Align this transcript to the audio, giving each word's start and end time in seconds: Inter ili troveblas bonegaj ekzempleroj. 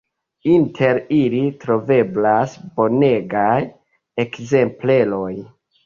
Inter 0.53 0.99
ili 1.17 1.41
troveblas 1.67 2.57
bonegaj 2.81 3.55
ekzempleroj. 4.29 5.33